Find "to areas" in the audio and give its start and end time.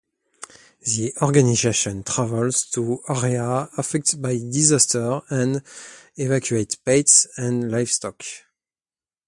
2.71-3.69